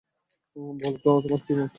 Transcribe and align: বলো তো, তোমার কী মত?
বলো 0.75 0.97
তো, 0.97 1.11
তোমার 1.23 1.41
কী 1.45 1.53
মত? 1.53 1.69